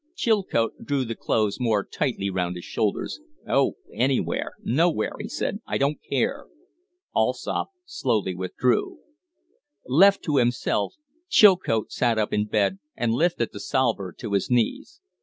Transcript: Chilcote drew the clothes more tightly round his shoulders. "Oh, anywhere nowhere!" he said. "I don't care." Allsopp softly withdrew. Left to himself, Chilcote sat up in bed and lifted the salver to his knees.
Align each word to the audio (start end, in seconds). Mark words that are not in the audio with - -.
Chilcote 0.15 0.83
drew 0.83 1.05
the 1.05 1.13
clothes 1.13 1.59
more 1.59 1.85
tightly 1.85 2.31
round 2.31 2.55
his 2.55 2.65
shoulders. 2.65 3.19
"Oh, 3.47 3.73
anywhere 3.93 4.53
nowhere!" 4.63 5.13
he 5.19 5.29
said. 5.29 5.59
"I 5.67 5.77
don't 5.77 5.99
care." 6.09 6.47
Allsopp 7.15 7.67
softly 7.85 8.33
withdrew. 8.33 8.97
Left 9.85 10.23
to 10.23 10.37
himself, 10.37 10.95
Chilcote 11.29 11.91
sat 11.91 12.17
up 12.17 12.33
in 12.33 12.47
bed 12.47 12.79
and 12.97 13.13
lifted 13.13 13.49
the 13.53 13.59
salver 13.59 14.11
to 14.17 14.33
his 14.33 14.49
knees. 14.49 15.01